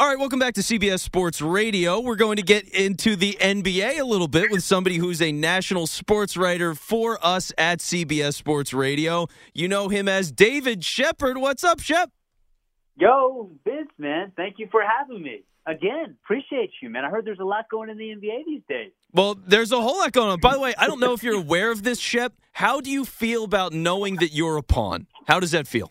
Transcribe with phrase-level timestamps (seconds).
[0.00, 1.98] All right, welcome back to CBS Sports Radio.
[1.98, 5.88] We're going to get into the NBA a little bit with somebody who's a national
[5.88, 9.26] sports writer for us at CBS Sports Radio.
[9.54, 11.38] You know him as David Shepard.
[11.38, 12.12] What's up, Shep?
[12.94, 15.42] Yo, Vince, man, thank you for having me.
[15.66, 17.04] Again, appreciate you, man.
[17.04, 18.92] I heard there's a lot going in the NBA these days.
[19.12, 20.38] Well, there's a whole lot going on.
[20.38, 22.34] By the way, I don't know if you're aware of this, Shep.
[22.52, 25.08] How do you feel about knowing that you're a pawn?
[25.26, 25.90] How does that feel?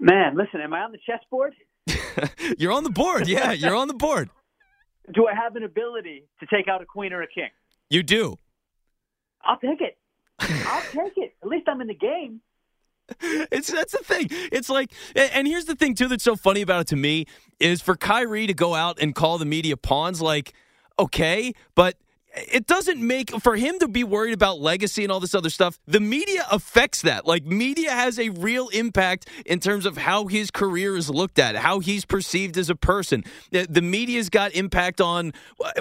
[0.00, 1.52] Man, listen, am I on the chessboard?
[2.58, 3.28] you're on the board.
[3.28, 4.30] Yeah, you're on the board.
[5.14, 7.50] Do I have an ability to take out a queen or a king?
[7.88, 8.38] You do.
[9.44, 9.96] I'll take it.
[10.40, 11.34] I'll take it.
[11.42, 12.40] At least I'm in the game.
[13.20, 14.26] It's that's the thing.
[14.30, 17.26] It's like, and here's the thing too that's so funny about it to me
[17.60, 20.20] is for Kyrie to go out and call the media pawns.
[20.20, 20.54] Like,
[20.98, 21.96] okay, but
[22.36, 25.78] it doesn't make for him to be worried about legacy and all this other stuff.
[25.86, 27.26] The media affects that.
[27.26, 31.56] Like media has a real impact in terms of how his career is looked at,
[31.56, 33.24] how he's perceived as a person.
[33.50, 35.32] The media's got impact on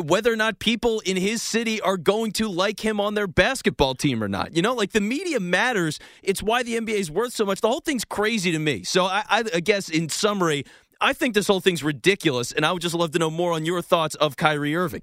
[0.02, 3.96] whether or not people in his city are going to like him on their basketball
[3.96, 4.56] team or not.
[4.56, 6.00] You know, like the media matters.
[6.24, 7.62] It's why the NBA is worth so much.
[7.62, 8.84] The whole thing's crazy to me.
[8.84, 10.66] So I, I guess in summary,
[11.02, 13.66] I think this whole thing's ridiculous, and I would just love to know more on
[13.66, 15.02] your thoughts of Kyrie Irving.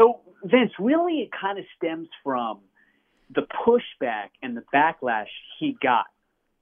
[0.00, 2.60] So, Vince, really, it kind of stems from
[3.34, 5.26] the pushback and the backlash
[5.58, 6.06] he got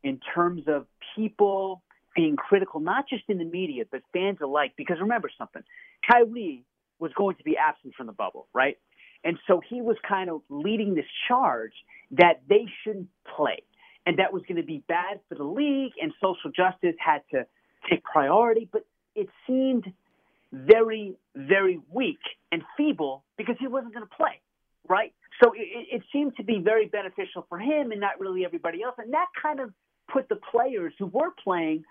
[0.02, 1.82] in terms of people
[2.16, 4.72] being critical, not just in the media, but fans alike.
[4.76, 5.62] Because remember something
[6.10, 6.64] Kyrie
[6.98, 8.76] was going to be absent from the bubble, right?
[9.22, 11.72] And so he was kind of leading this charge
[12.12, 13.62] that they shouldn't play.
[14.04, 17.46] And that was going to be bad for the league, and social justice had to
[17.88, 18.68] take priority.
[18.70, 19.84] But it seemed
[20.52, 22.20] very, very weak
[22.52, 24.40] and feeble because he wasn't going to play,
[24.88, 25.12] right?
[25.42, 28.94] So it, it seemed to be very beneficial for him and not really everybody else.
[28.98, 29.70] And that kind of
[30.12, 31.84] put the players who were playing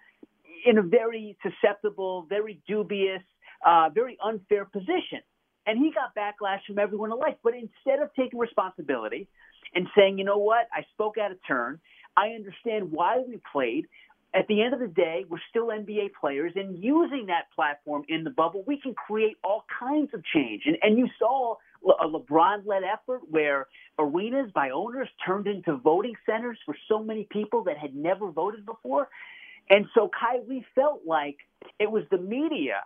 [0.66, 3.22] in a very susceptible, very dubious,
[3.66, 5.21] uh, very unfair position.
[5.66, 7.39] And he got backlash from everyone alike.
[7.44, 9.27] But instead of taking responsibility
[9.76, 11.80] and saying, you know what, I spoke out of turn,
[12.15, 13.86] I understand why we played,
[14.37, 18.23] at the end of the day, we're still NBA players, and using that platform in
[18.23, 20.64] the bubble, we can create all kinds of change.
[20.65, 23.65] And, and you saw a LeBron led effort where
[23.97, 28.65] arenas by owners turned into voting centers for so many people that had never voted
[28.65, 29.09] before.
[29.70, 31.37] And so Kyrie felt like
[31.80, 32.83] it was the media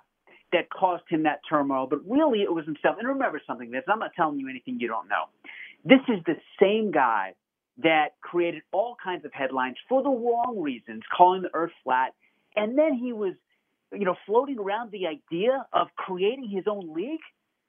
[0.53, 2.95] that caused him that turmoil, but really it was himself.
[2.97, 5.25] And remember something, this I'm not telling you anything you don't know.
[5.83, 7.33] This is the same guy
[7.83, 12.13] that created all kinds of headlines for the wrong reasons, calling the earth flat.
[12.55, 13.33] And then he was,
[13.91, 17.19] you know, floating around the idea of creating his own league.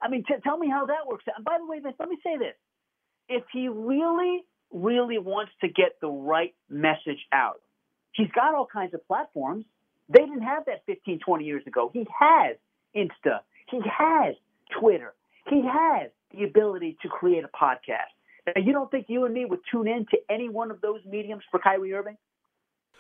[0.01, 1.25] I mean, t- tell me how that works.
[1.35, 2.55] And by the way, let me say this.
[3.29, 7.61] If he really, really wants to get the right message out,
[8.13, 9.65] he's got all kinds of platforms.
[10.09, 11.91] They didn't have that 15, 20 years ago.
[11.93, 12.57] He has
[12.95, 13.41] Insta.
[13.71, 14.35] He has
[14.79, 15.15] Twitter.
[15.49, 18.13] He has the ability to create a podcast.
[18.47, 21.01] Now, you don't think you and me would tune in to any one of those
[21.07, 22.17] mediums for Kyrie Irving?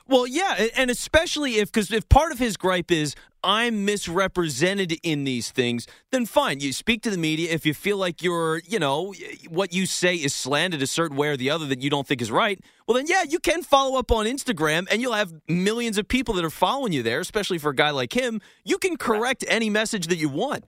[0.09, 3.15] Well, yeah, and especially if because if part of his gripe is
[3.45, 6.61] I'm misrepresented in these things, then fine.
[6.61, 9.15] You speak to the media if you feel like you're, you know,
[9.49, 12.21] what you say is slanted a certain way or the other that you don't think
[12.21, 12.61] is right.
[12.87, 16.35] Well, then yeah, you can follow up on Instagram, and you'll have millions of people
[16.35, 17.21] that are following you there.
[17.21, 20.65] Especially for a guy like him, you can correct any message that you want.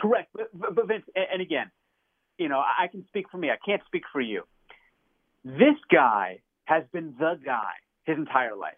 [0.00, 1.70] Correct, but, but Vince, and again,
[2.38, 3.50] you know, I can speak for me.
[3.50, 4.42] I can't speak for you.
[5.44, 7.72] This guy has been the guy
[8.04, 8.74] his entire life.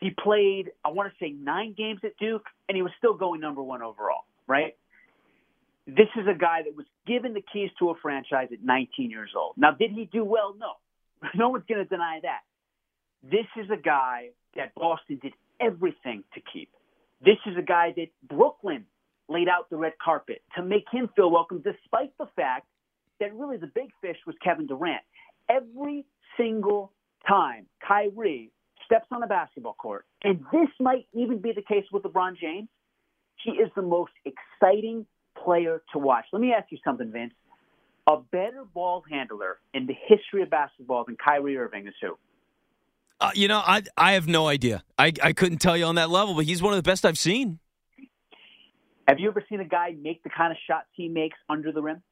[0.00, 3.40] He played, I want to say, nine games at Duke, and he was still going
[3.40, 4.76] number one overall, right?
[5.86, 9.30] This is a guy that was given the keys to a franchise at 19 years
[9.36, 9.54] old.
[9.56, 10.54] Now, did he do well?
[10.58, 10.72] No.
[11.34, 12.40] No one's going to deny that.
[13.22, 16.70] This is a guy that Boston did everything to keep.
[17.24, 18.84] This is a guy that Brooklyn
[19.28, 22.66] laid out the red carpet to make him feel welcome, despite the fact
[23.20, 25.02] that really the big fish was Kevin Durant.
[25.48, 26.04] Every
[26.36, 26.92] single
[27.26, 28.50] time Kyrie
[28.84, 32.68] steps on a basketball court, and this might even be the case with LeBron James,
[33.44, 35.06] he is the most exciting
[35.42, 36.24] player to watch.
[36.32, 37.34] Let me ask you something, Vince.
[38.08, 42.16] A better ball handler in the history of basketball than Kyrie Irving is who?
[43.20, 44.84] Uh, you know, I I have no idea.
[44.98, 47.18] I, I couldn't tell you on that level, but he's one of the best I've
[47.18, 47.58] seen.
[49.06, 51.82] Have you ever seen a guy make the kind of shots he makes under the
[51.82, 52.02] rim?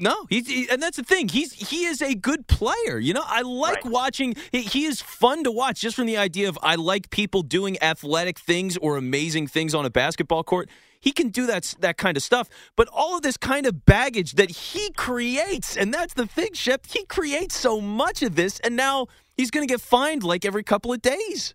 [0.00, 1.28] No, he's he, and that's the thing.
[1.28, 2.98] He's he is a good player.
[2.98, 3.92] You know, I like right.
[3.92, 4.36] watching.
[4.52, 7.76] He, he, is fun to watch just from the idea of I like people doing
[7.82, 10.70] athletic things or amazing things on a basketball court.
[11.00, 14.34] He can do that that kind of stuff, but all of this kind of baggage
[14.34, 16.86] that he creates, and that's the thing, Shep.
[16.86, 20.62] He creates so much of this, and now he's going to get fined like every
[20.62, 21.54] couple of days.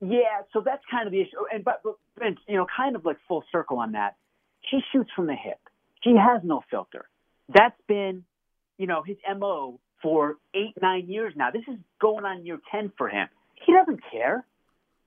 [0.00, 1.44] Yeah, so that's kind of the issue.
[1.52, 4.16] And but, but Vince, you know, kind of like full circle on that.
[4.60, 5.58] He shoots from the hip.
[6.02, 7.06] He has no filter.
[7.52, 8.24] That's been,
[8.78, 11.50] you know, his mo for eight, nine years now.
[11.50, 13.28] This is going on year ten for him.
[13.66, 14.44] He doesn't care.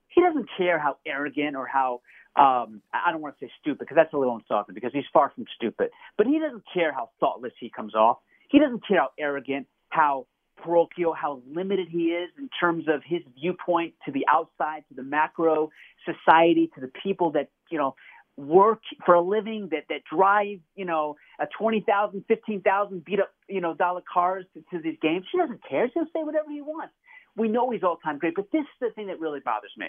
[0.09, 2.01] He doesn't care how arrogant or how
[2.35, 5.31] um, I don't want to say stupid because that's a little insulting because he's far
[5.33, 5.89] from stupid.
[6.17, 8.17] But he doesn't care how thoughtless he comes off.
[8.49, 13.21] He doesn't care how arrogant, how parochial, how limited he is in terms of his
[13.39, 15.71] viewpoint to the outside, to the macro
[16.05, 17.95] society, to the people that, you know,
[18.37, 23.17] work for a living that that drive you know a twenty thousand fifteen thousand beat
[23.17, 25.25] up you know dollar cars to, to these games.
[25.31, 25.89] He doesn't care.
[25.93, 26.93] He'll say whatever he wants
[27.35, 29.87] we know he's all time great but this is the thing that really bothers me.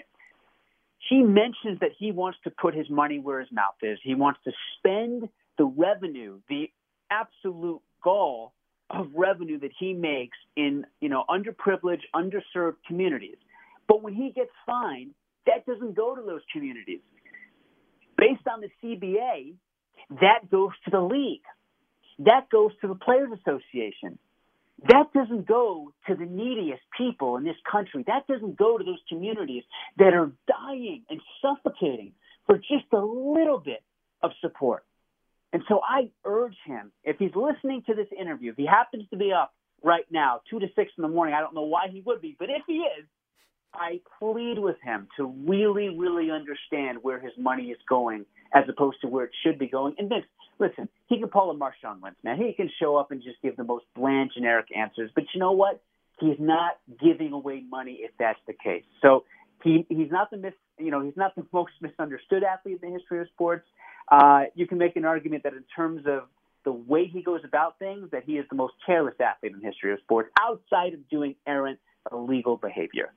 [1.09, 3.97] He mentions that he wants to put his money where his mouth is.
[4.03, 6.69] He wants to spend the revenue the
[7.09, 8.53] absolute gall
[8.89, 13.37] of revenue that he makes in you know underprivileged, underserved communities.
[13.87, 15.11] But when he gets fined,
[15.45, 16.99] that doesn't go to those communities.
[18.17, 19.53] Based on the CBA,
[20.21, 21.41] that goes to the league.
[22.19, 24.17] That goes to the Players Association.
[24.89, 28.03] That doesn't go to the neediest people in this country.
[28.05, 29.63] That doesn't go to those communities
[29.97, 32.13] that are dying and suffocating
[32.45, 33.83] for just a little bit
[34.21, 34.83] of support.
[35.53, 39.17] And so I urge him, if he's listening to this interview, if he happens to
[39.17, 39.53] be up
[39.83, 42.35] right now, two to six in the morning, I don't know why he would be,
[42.37, 43.05] but if he is,
[43.73, 49.01] I plead with him to really, really understand where his money is going as opposed
[49.01, 49.95] to where it should be going.
[49.97, 50.25] And Vince,
[50.57, 52.37] listen, he can pull a Marshawn Lynch, man.
[52.37, 55.11] He can show up and just give the most bland, generic answers.
[55.13, 55.81] But you know what?
[56.19, 58.83] He's not giving away money if that's the case.
[59.01, 59.25] So
[59.63, 62.97] he he's not the mis, you know, he's not the most misunderstood athlete in the
[62.97, 63.67] history of sports.
[64.09, 66.23] Uh, you can make an argument that in terms of
[66.63, 69.65] the way he goes about things, that he is the most careless athlete in the
[69.65, 71.79] history of sports, outside of doing errant
[72.11, 73.13] illegal behavior.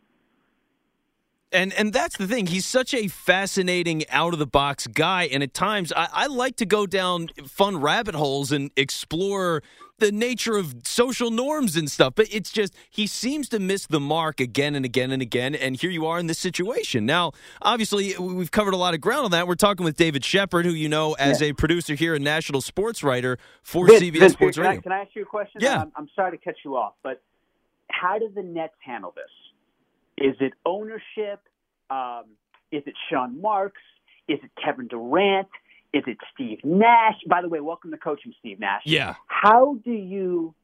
[1.52, 2.46] And and that's the thing.
[2.46, 6.56] He's such a fascinating, out of the box guy, and at times I, I like
[6.56, 9.62] to go down fun rabbit holes and explore
[9.98, 12.14] the nature of social norms and stuff.
[12.14, 15.56] But it's just he seems to miss the mark again and again and again.
[15.56, 17.04] And here you are in this situation.
[17.04, 19.48] Now, obviously, we've covered a lot of ground on that.
[19.48, 21.48] We're talking with David Shepard, who you know as yeah.
[21.48, 24.78] a producer here and national sports writer for Vince, CBS Vince, Sports can Radio.
[24.78, 25.60] I, can I ask you a question?
[25.60, 25.82] Yeah.
[25.82, 27.20] I'm, I'm sorry to cut you off, but
[27.90, 29.24] how do the Nets handle this?
[30.20, 31.40] Is it ownership?
[31.88, 32.24] Um,
[32.70, 33.80] is it Sean Marks?
[34.28, 35.48] Is it Kevin Durant?
[35.92, 37.16] Is it Steve Nash?
[37.28, 38.82] By the way, welcome to coaching, Steve Nash.
[38.84, 39.14] Yeah.
[39.26, 40.54] How do you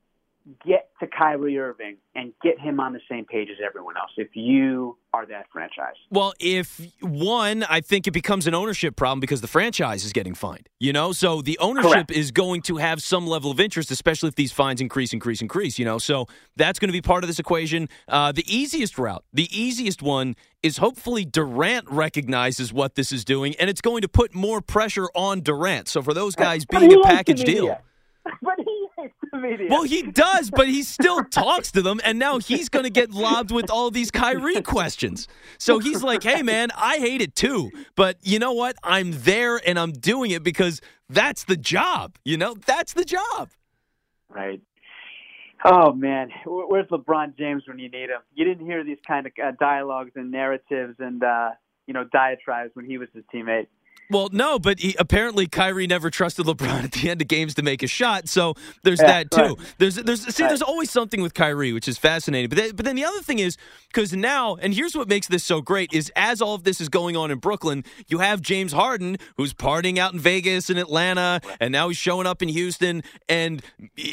[0.65, 4.29] get to Kyrie Irving and get him on the same page as everyone else if
[4.35, 5.95] you are that franchise?
[6.11, 10.35] Well, if one, I think it becomes an ownership problem because the franchise is getting
[10.35, 10.69] fined.
[10.79, 12.11] You know, so the ownership Correct.
[12.11, 15.79] is going to have some level of interest, especially if these fines increase, increase, increase.
[15.79, 16.27] You know, so
[16.57, 17.89] that's going to be part of this equation.
[18.09, 23.55] Uh, the easiest route, the easiest one, is hopefully Durant recognizes what this is doing,
[23.59, 25.89] and it's going to put more pressure on Durant.
[25.89, 27.79] So for those guys being a package deal.
[28.43, 28.66] But he hates the
[29.37, 29.69] media.
[29.71, 33.11] Well, he does, but he still talks to them, and now he's going to get
[33.11, 35.29] lobbed with all these Kyrie questions.
[35.59, 38.77] So he's like, hey, man, I hate it too, but you know what?
[38.83, 42.17] I'm there and I'm doing it because that's the job.
[42.25, 43.51] You know, that's the job.
[44.29, 44.61] Right.
[45.65, 48.21] Oh man, where's LeBron James when you need him?
[48.35, 51.51] You didn't hear these kind of uh, dialogues and narratives and uh,
[51.87, 53.67] you know diatribes when he was his teammate.
[54.09, 57.63] Well, no, but he, apparently Kyrie never trusted LeBron at the end of games to
[57.63, 58.29] make a shot.
[58.29, 59.41] So there's Yeah, that too.
[59.41, 59.75] right.
[59.79, 60.49] There's there's see Right.
[60.51, 62.49] there's always something with Kyrie, which is fascinating.
[62.49, 63.57] But then, but then the other thing is
[63.89, 66.89] because now, and here's what makes this so great is as all of this is
[66.89, 71.41] going on in Brooklyn, you have James Harden who's partying out in Vegas and Atlanta,
[71.61, 73.63] and now he's showing up in Houston, and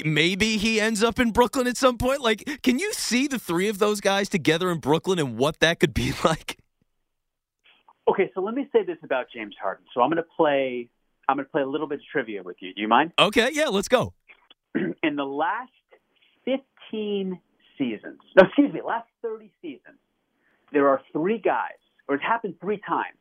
[0.03, 2.21] maybe he ends up in Brooklyn at some point.
[2.21, 5.79] Like, can you see the three of those guys together in Brooklyn and what that
[5.79, 6.57] could be like?
[8.07, 9.85] Okay, so let me say this about James Harden.
[9.93, 10.89] So I'm going to play.
[11.29, 12.73] I'm going to play a little bit of trivia with you.
[12.73, 13.13] Do you mind?
[13.17, 14.13] Okay, yeah, let's go.
[14.75, 15.71] In the last
[16.43, 17.39] 15
[17.77, 19.97] seasons, no, excuse me, last 30 seasons,
[20.73, 21.79] there are three guys,
[22.09, 23.17] or it's happened three times,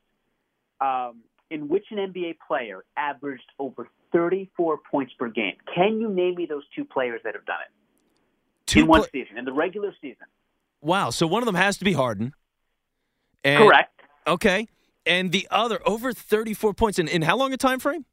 [0.80, 1.20] um,
[1.50, 5.54] in which an NBA player averaged over 34 points per game.
[5.74, 7.72] Can you name me those two players that have done it
[8.66, 10.26] Two in one pla- season, in the regular season?
[10.80, 11.10] Wow.
[11.10, 12.32] So one of them has to be Harden.
[13.44, 13.91] And, Correct.
[14.26, 14.68] Okay.
[15.04, 18.04] And the other over 34 points in, in how long a time frame?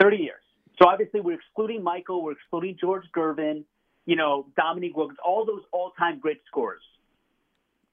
[0.00, 0.42] 30 years.
[0.80, 3.64] So obviously, we're excluding Michael, we're excluding George Gervin,
[4.06, 6.82] you know, Dominique Wilkins, all those all-time great scorers.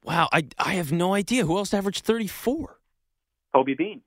[0.04, 2.78] Wow, I I have no idea who else averaged 34.
[3.56, 4.02] Kobe Bean.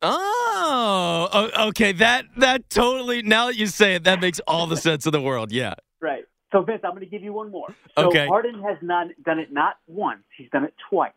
[0.00, 1.92] Oh, okay.
[1.92, 3.22] That that totally.
[3.22, 5.52] Now that you say it, that makes all the sense in the world.
[5.52, 5.74] Yeah.
[6.00, 6.24] Right.
[6.52, 7.74] So Vince, I'm going to give you one more.
[7.98, 8.26] So Okay.
[8.26, 11.12] Harden has not done it not once; he's done it twice.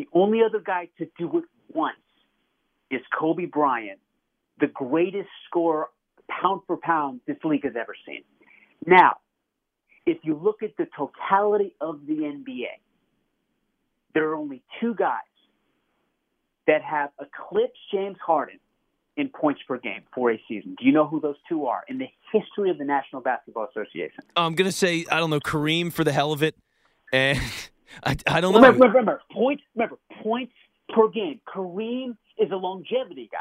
[0.00, 1.98] The only other guy to do it once
[2.90, 3.98] is Kobe Bryant,
[4.58, 5.88] the greatest scorer
[6.26, 8.22] pound for pound this league has ever seen.
[8.86, 9.18] Now,
[10.06, 12.78] if you look at the totality of the NBA,
[14.14, 15.18] there are only two guys
[16.66, 18.58] that have eclipsed James Harden
[19.18, 20.76] in points per game for a season.
[20.78, 24.24] Do you know who those two are in the history of the National Basketball Association?
[24.34, 26.54] I'm going to say, I don't know, Kareem for the hell of it.
[27.12, 27.38] And
[28.04, 28.60] I, I don't know.
[28.60, 30.52] Remember, remember, points, remember, points
[30.88, 31.40] per game.
[31.48, 33.38] Kareem is a longevity guy.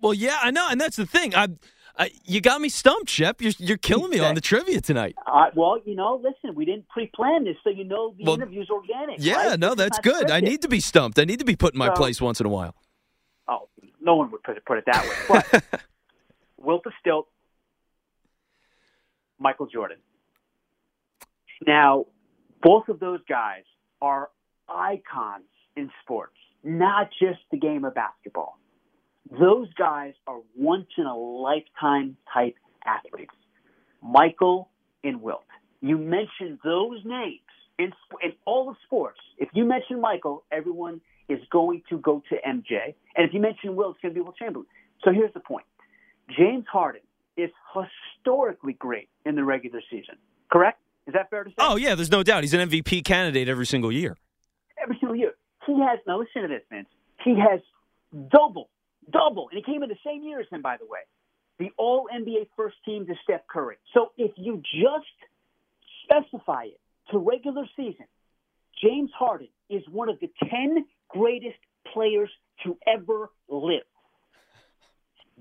[0.00, 0.68] Well, yeah, I know.
[0.70, 1.34] And that's the thing.
[1.34, 1.48] I,
[1.96, 3.40] I you got me stumped, Shep.
[3.40, 5.14] You're, you're killing me on the trivia tonight.
[5.26, 8.68] Uh, well, you know, listen, we didn't pre-plan this, so you know the well, interview's
[8.70, 9.16] organic.
[9.18, 9.60] Yeah, right?
[9.60, 10.26] no, that's good.
[10.26, 10.32] Scripted.
[10.32, 11.18] I need to be stumped.
[11.18, 12.74] I need to be put in my so, place once in a while.
[13.46, 13.68] Oh,
[14.00, 15.40] no one would put it, put it that way.
[15.52, 15.82] But
[16.56, 17.28] Wilt of Stilt,
[19.38, 19.98] Michael Jordan.
[21.66, 22.06] Now,
[22.62, 23.64] both of those guys
[24.00, 24.30] are
[24.68, 25.44] icons
[25.76, 28.58] in sports, not just the game of basketball.
[29.30, 32.54] Those guys are once in a lifetime type
[32.84, 33.34] athletes.
[34.02, 34.68] Michael
[35.04, 35.44] and Wilt.
[35.80, 37.40] You mentioned those names
[37.78, 37.92] in,
[38.22, 39.18] in all of sports.
[39.38, 42.94] If you mention Michael, everyone is going to go to MJ.
[43.16, 44.66] And if you mention Wilt, it's going to be Wilt Chamberlain.
[45.04, 45.64] So here's the point
[46.36, 47.02] James Harden
[47.36, 50.16] is historically great in the regular season,
[50.50, 50.80] correct?
[51.06, 51.56] Is that fair to say?
[51.58, 52.44] Oh, yeah, there's no doubt.
[52.44, 54.16] He's an MVP candidate every single year.
[54.80, 55.34] Every single year.
[55.66, 56.88] He has, now listen to this, Vince.
[57.24, 57.60] He has
[58.30, 58.68] double,
[59.10, 61.00] double, and he came in the same year as him, by the way,
[61.58, 63.76] the all NBA first team to Steph Curry.
[63.94, 65.06] So if you just
[66.04, 66.80] specify it
[67.10, 68.06] to regular season,
[68.82, 71.58] James Harden is one of the 10 greatest
[71.92, 72.30] players
[72.64, 73.82] to ever live.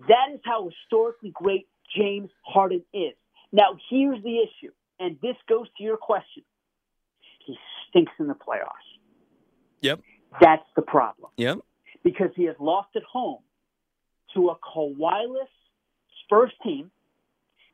[0.07, 3.13] That is how historically great James Harden is.
[3.51, 6.43] Now, here's the issue and this goes to your question.
[7.45, 7.57] He
[7.89, 8.87] stinks in the playoffs.
[9.81, 9.99] Yep.
[10.39, 11.31] That's the problem.
[11.37, 11.57] Yep.
[12.03, 13.39] Because he has lost at home
[14.35, 15.49] to a Kawhi-less
[16.23, 16.91] Spurs team.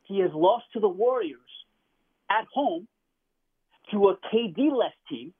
[0.04, 1.38] He has lost to the Warriors
[2.30, 2.88] at home
[3.92, 5.34] to a KD-less team.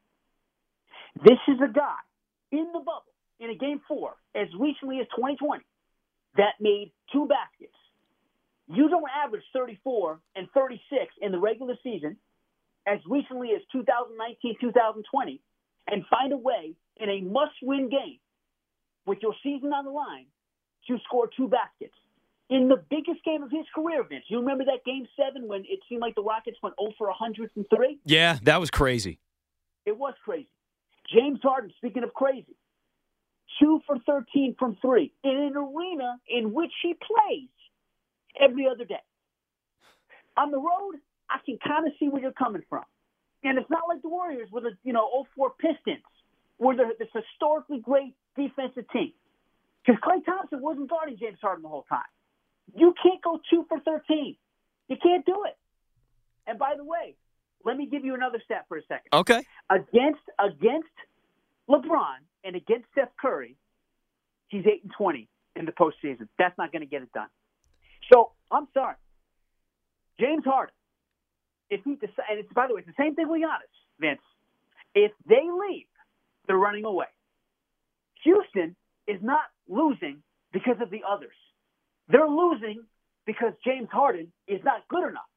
[1.24, 1.96] This is a guy
[2.52, 3.02] in the bubble
[3.40, 5.64] in a game four as recently as 2020
[6.36, 7.57] that made two baskets
[8.68, 12.16] you don't average 34 and 36 in the regular season
[12.86, 15.40] as recently as 2019, 2020,
[15.90, 18.18] and find a way in a must win game
[19.06, 20.26] with your season on the line
[20.86, 21.94] to score two baskets.
[22.50, 25.80] In the biggest game of his career, Vince, you remember that game seven when it
[25.88, 27.98] seemed like the Rockets went 0 for 103?
[28.04, 29.18] Yeah, that was crazy.
[29.84, 30.48] It was crazy.
[31.12, 32.56] James Harden, speaking of crazy,
[33.60, 37.48] two for 13 from three in an arena in which he plays
[38.40, 39.02] every other day.
[40.36, 42.84] On the road, I can kind of see where you're coming from.
[43.44, 46.04] And it's not like the Warriors with the, you know, 04 Pistons,
[46.56, 49.12] where they're this historically great defensive team.
[49.84, 52.10] Because Klay Thompson wasn't guarding James Harden the whole time.
[52.74, 54.36] You can't go two for 13.
[54.88, 55.56] You can't do it.
[56.46, 57.14] And by the way,
[57.64, 59.08] let me give you another stat for a second.
[59.12, 59.44] Okay.
[59.70, 60.88] Against against
[61.68, 63.56] LeBron and against Steph Curry,
[64.48, 66.28] he's eight and twenty in the postseason.
[66.38, 67.28] That's not going to get it done.
[68.12, 68.96] So I'm sorry,
[70.20, 70.74] James Harden.
[71.70, 74.20] If he decides, and it's by the way, it's the same thing with Giannis, Vince.
[74.94, 75.86] If they leave,
[76.46, 77.06] they're running away.
[78.24, 78.74] Houston
[79.06, 80.22] is not losing
[80.52, 81.36] because of the others.
[82.08, 82.82] They're losing
[83.26, 85.28] because James Harden is not good enough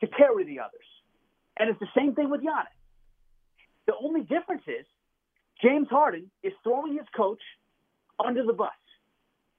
[0.00, 0.86] to carry the others.
[1.58, 2.72] And it's the same thing with Giannis.
[3.86, 4.86] The only difference is
[5.62, 7.42] James Harden is throwing his coach
[8.24, 8.70] under the bus.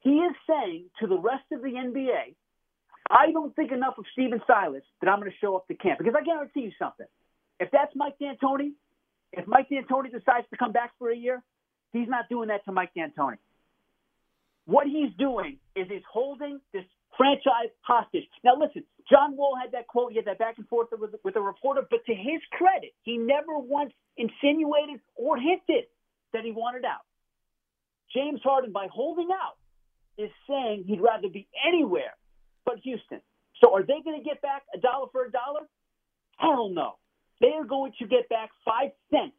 [0.02, 2.36] He is saying to the rest of the NBA,
[3.10, 5.98] I don't think enough of Stephen Silas that I'm going to show up to camp.
[5.98, 7.08] Because I guarantee you something.
[7.60, 8.74] If that's Mike D'Antoni,
[9.34, 11.42] if Mike D'Antoni decides to come back for a year,
[11.92, 13.38] he's not doing that to Mike D'Antoni.
[14.66, 16.86] What he's doing is he's holding this
[17.18, 18.26] franchise hostage.
[18.44, 21.36] Now, listen, John Wall had that quote, he had that back and forth with, with
[21.36, 25.86] a reporter, but to his credit, he never once insinuated or hinted
[26.34, 27.02] that he wanted out.
[28.14, 29.58] James Harden, by holding out,
[30.18, 32.14] is saying he'd rather be anywhere
[32.66, 33.22] but Houston.
[33.62, 35.68] So are they going to get back a dollar for a dollar?
[36.38, 36.96] Hell no.
[37.42, 39.36] They are going to get back five cents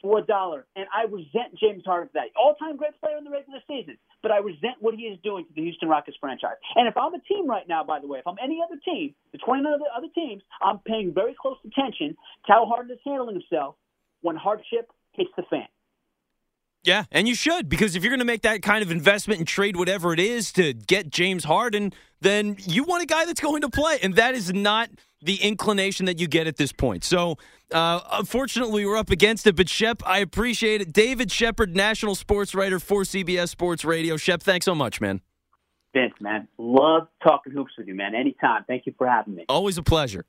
[0.00, 0.66] for a dollar.
[0.76, 2.28] And I resent James Harden for that.
[2.36, 3.96] All time great player in the regular season.
[4.22, 6.56] But I resent what he is doing to the Houston Rockets franchise.
[6.76, 9.14] And if I'm a team right now, by the way, if I'm any other team,
[9.32, 12.16] the 29 other, other teams, I'm paying very close attention
[12.46, 13.76] to how Harden is handling himself
[14.20, 15.68] when hardship hits the fan.
[16.84, 19.48] Yeah, and you should because if you're going to make that kind of investment and
[19.48, 23.62] trade whatever it is to get James Harden, then you want a guy that's going
[23.62, 24.90] to play, and that is not
[25.22, 27.02] the inclination that you get at this point.
[27.02, 27.38] So,
[27.72, 29.56] uh, unfortunately, we're up against it.
[29.56, 30.92] But Shep, I appreciate it.
[30.92, 34.18] David Shepard, national sports writer for CBS Sports Radio.
[34.18, 35.22] Shep, thanks so much, man.
[35.94, 38.14] Vince, man, love talking hoops with you, man.
[38.14, 38.64] Anytime.
[38.66, 39.44] Thank you for having me.
[39.48, 40.26] Always a pleasure.